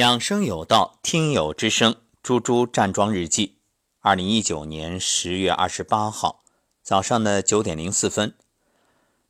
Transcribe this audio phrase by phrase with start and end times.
[0.00, 3.58] 养生有道，听友之声，猪猪站桩日记，
[4.00, 6.42] 二零一九年十月二十八号
[6.82, 8.34] 早上的九点零四分，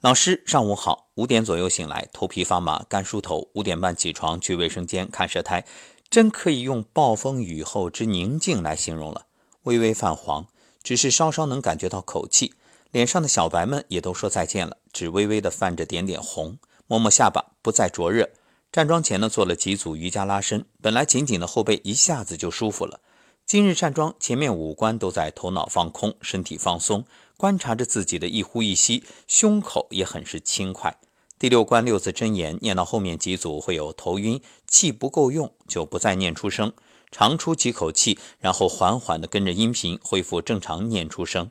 [0.01, 5.67] 老师上午好，五点左右醒来，头皮发麻，干梳头，五点半起床去卫生间看舌苔，
[6.09, 9.27] 真可以用暴风雨后之宁静来形容了，
[9.65, 10.47] 微微泛黄，
[10.85, 12.55] 只是稍稍能感觉到口气，
[12.93, 18.31] 脸上的小白们也都说再见了，只微微的泛着点点红，摸摸下巴，不再灼热。
[18.73, 23.01] 站桩前呢，做了几组瑜伽拉伸，本来紧紧的后背一下子就舒服了。
[23.45, 27.05] 今日站桩，前面五官都在头脑放空，身体放松，
[27.37, 30.97] 观察着自己的一呼一吸，胸口也很是轻快。
[31.37, 36.73] 第六关六字真言念到后面几组会有头晕，气不够用就不再念出声，
[37.11, 41.51] 长出几口气，然后缓缓的跟着音频恢复正常念出声。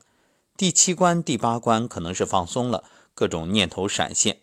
[0.55, 4.37] 第七关第八关可能是放松了，各种念头闪现。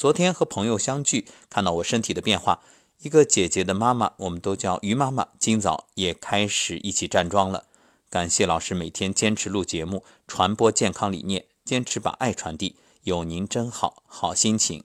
[0.00, 2.62] 昨天和朋友相聚，看到我身体的变化。
[3.02, 7.66] 一个姐姐的妈妈，我们都叫于妈妈，今早也开始一起站桩了。
[8.08, 12.76] 感谢老师每天坚持录节目，传播健康理念，坚持把爱传递。
[13.02, 14.84] 有您真好，好心情。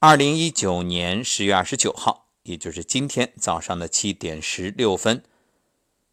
[0.00, 5.22] 二零一九年十月二十九号，也就是今天早上的七点十六分。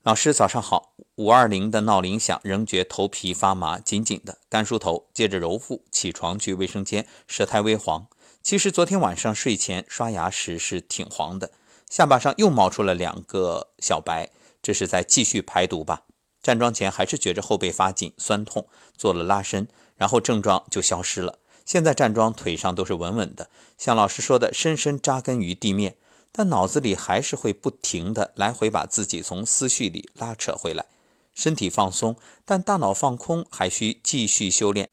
[0.10, 8.08] 老师早上好，五二零的闹铃响，仍觉头皮发麻，紧紧的干梳头，接着揉腹，起床去卫生间，舌苔微黄。
[8.42, 11.52] 其实昨天晚上睡前刷牙时是挺黄的，
[11.88, 14.32] 下巴上又冒出了两个小白，
[14.64, 16.02] 这是在继续排毒吧？
[16.42, 21.38] 站桩前还是觉着后背发紧酸痛，做了拉伸，然后症状就消失了。
[21.64, 25.98] 现在站桩腿上都是稳稳的，像老师说的，深深扎根于地面。
[26.32, 30.86] 但脑子里还是会不停的来回把自己从思绪里拉扯回来，
[31.34, 34.90] 身体放松，但大脑放空，还需继续修炼。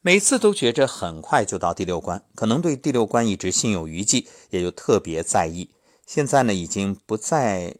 [0.00, 5.70] 每次都觉着很快就到第六关，可能对第六关一直心有余悸，也就特别在意。
[6.06, 7.76] 现在呢，已经不再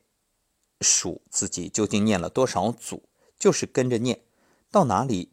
[0.81, 3.03] 数自己究竟念了多少组，
[3.39, 4.23] 就是跟着念，
[4.71, 5.33] 到哪里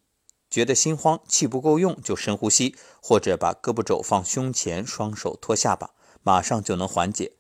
[0.49, 5.91] 觉得心慌、气不够用，就深呼吸，或者把胳膊肘放胸前，双手托下巴，
[6.23, 7.31] 马上就能缓解。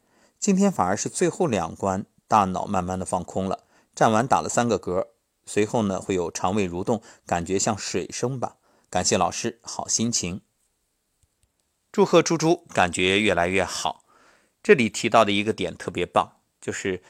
[0.41, 3.65] 今天反而是最后两关，大脑慢慢的放空了。
[3.93, 5.09] 站完打了三个嗝，
[5.45, 8.55] 随后呢会有肠胃蠕动，感觉像水声吧。
[8.89, 10.41] 感谢老师，好心情。
[11.91, 14.03] 祝贺猪猪，感觉越来越好。
[14.63, 17.03] 这里提到的一个点特别棒，就是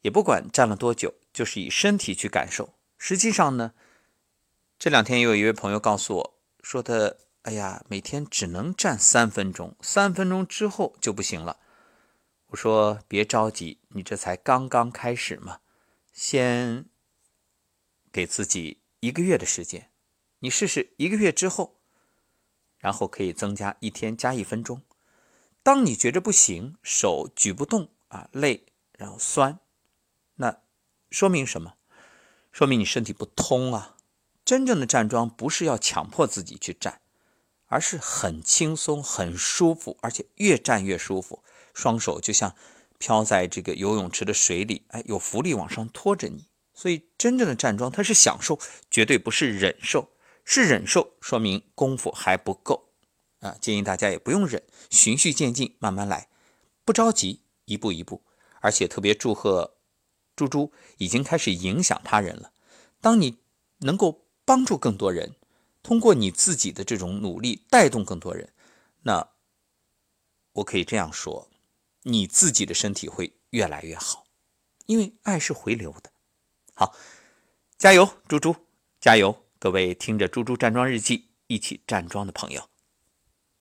[0.00, 2.70] 也不管站了多久，就是以身体去感受。
[2.98, 3.74] 实际上呢，
[4.80, 11.58] 这两天也有一位朋友告诉我说的，哎呀，每天只能站三分钟，三分钟之后就不行了。
[12.54, 15.58] 我说别着急，你这才刚刚开始嘛，
[16.12, 16.84] 先
[18.12, 19.90] 给自己一个月的时间，
[20.38, 21.74] 你试试一个月之后，
[22.78, 24.82] 然后可以增加一天加一分钟。
[25.64, 28.66] 当你觉着不行，手举不动啊，累，
[28.96, 29.58] 然后酸，
[30.36, 30.60] 那
[31.10, 31.74] 说明什么？
[32.52, 33.96] 说明你身体不通啊。
[34.44, 37.00] 真正的站桩不是要强迫自己去站，
[37.66, 41.42] 而是很轻松、很舒服，而且越站越舒服。
[41.72, 42.54] 双手就像
[42.98, 46.46] 飘在这个游泳池的水里，哎，有浮力往上拖着你。
[46.72, 48.58] 所以真正的站桩，它是享受，
[48.90, 50.10] 绝对不是忍受。
[50.44, 52.90] 是忍受，说明功夫还不够
[53.40, 53.56] 啊！
[53.60, 56.28] 建议大家也不用忍，循序渐进，慢慢来，
[56.84, 58.22] 不着急，一步一步。
[58.60, 59.78] 而且特别祝贺
[60.36, 62.52] 猪猪已经开始影响他人了。
[63.00, 63.38] 当你
[63.78, 65.34] 能够帮助更多人，
[65.84, 68.52] 通过你自己的这种努力带动更多人，
[69.02, 69.28] 那。
[70.54, 71.50] 我可以这样说，
[72.02, 74.24] 你自己的身体会越来越好，
[74.86, 76.12] 因为爱是回流的。
[76.76, 76.94] 好，
[77.76, 78.54] 加油，猪猪，
[79.00, 79.36] 加油！
[79.58, 82.70] 各位听着猪猪站桩日记一起站桩的朋友。